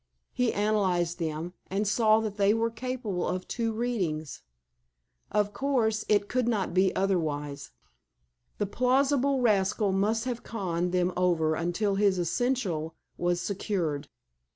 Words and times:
He 0.33 0.51
analyzed 0.51 1.19
them, 1.19 1.53
and 1.69 1.87
saw 1.87 2.21
that 2.21 2.37
they 2.37 2.55
were 2.55 2.71
capable 2.71 3.27
of 3.27 3.47
two 3.47 3.71
readings. 3.71 4.41
Of 5.31 5.53
course, 5.53 6.05
it 6.09 6.27
could 6.27 6.47
not 6.47 6.73
be 6.73 6.91
otherwise. 6.95 7.69
The 8.57 8.65
plausible 8.65 9.41
rascal 9.41 9.91
must 9.91 10.25
have 10.25 10.41
conned 10.41 10.91
them 10.91 11.13
over 11.15 11.53
until 11.53 11.97
this 11.97 12.17
essential 12.17 12.95
was 13.19 13.41
secured. 13.41 14.07